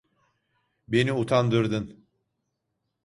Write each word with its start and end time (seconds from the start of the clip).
Beni 0.87 1.13
utandırdın. 1.13 2.05